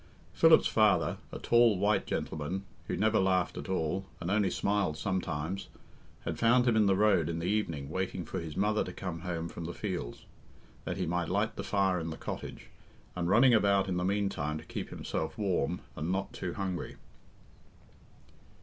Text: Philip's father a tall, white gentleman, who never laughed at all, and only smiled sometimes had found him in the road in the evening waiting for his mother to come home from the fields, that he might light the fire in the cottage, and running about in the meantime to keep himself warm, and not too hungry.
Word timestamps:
Philip's 0.33 0.65
father 0.65 1.19
a 1.31 1.37
tall, 1.37 1.77
white 1.77 2.07
gentleman, 2.07 2.65
who 2.87 2.97
never 2.97 3.19
laughed 3.19 3.55
at 3.55 3.69
all, 3.69 4.07
and 4.19 4.31
only 4.31 4.49
smiled 4.49 4.97
sometimes 4.97 5.69
had 6.21 6.39
found 6.39 6.67
him 6.67 6.75
in 6.75 6.87
the 6.87 6.95
road 6.95 7.29
in 7.29 7.37
the 7.37 7.45
evening 7.45 7.87
waiting 7.87 8.25
for 8.25 8.39
his 8.39 8.57
mother 8.57 8.83
to 8.83 8.93
come 8.93 9.19
home 9.19 9.47
from 9.47 9.65
the 9.65 9.75
fields, 9.75 10.25
that 10.85 10.97
he 10.97 11.05
might 11.05 11.29
light 11.29 11.55
the 11.55 11.63
fire 11.63 11.99
in 11.99 12.09
the 12.09 12.17
cottage, 12.17 12.71
and 13.15 13.29
running 13.29 13.53
about 13.53 13.87
in 13.87 13.97
the 13.97 14.03
meantime 14.03 14.57
to 14.57 14.65
keep 14.65 14.89
himself 14.89 15.37
warm, 15.37 15.81
and 15.95 16.11
not 16.11 16.33
too 16.33 16.55
hungry. 16.55 16.95